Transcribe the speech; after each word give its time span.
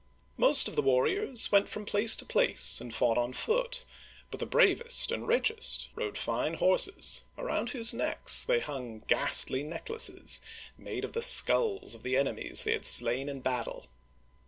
Most 0.35 0.67
of 0.67 0.75
the 0.75 0.81
warriors 0.81 1.51
went 1.51 1.69
from 1.69 1.85
place 1.85 2.15
to 2.15 2.25
place 2.25 2.81
and 2.81 2.91
fought 2.91 3.19
on 3.19 3.33
foot; 3.33 3.85
but 4.31 4.39
the 4.39 4.47
bravest 4.47 5.11
and 5.11 5.27
richest 5.27 5.91
rode 5.93 6.17
fine 6.17 6.55
horses, 6.55 7.21
around 7.37 7.69
whose 7.69 7.93
necks 7.93 8.43
they 8.43 8.61
hung 8.61 9.03
ghastly 9.05 9.61
necklaces, 9.61 10.41
made 10.75 11.05
of 11.05 11.13
the 11.13 11.21
skulls 11.21 11.93
of 11.93 12.01
the 12.01 12.17
enemies 12.17 12.63
they 12.63 12.71
had 12.71 12.83
slain 12.87 13.29
in 13.29 13.41
battle. 13.41 13.85